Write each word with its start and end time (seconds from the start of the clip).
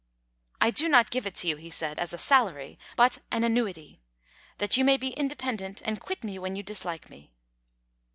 "I 0.59 0.71
do 0.71 0.89
not 0.89 1.11
give 1.11 1.27
it 1.27 1.35
to 1.35 1.47
you," 1.47 1.57
he 1.57 1.69
said, 1.69 1.99
"as 1.99 2.11
a 2.11 2.17
salary, 2.17 2.79
but 2.95 3.19
an 3.29 3.43
annuity, 3.43 4.01
that 4.57 4.75
you 4.75 4.83
may 4.83 4.97
be 4.97 5.09
independent, 5.09 5.79
and 5.85 5.99
quit 6.01 6.23
me 6.23 6.39
when 6.39 6.55
you 6.55 6.63
dislike 6.63 7.07
me." 7.11 7.29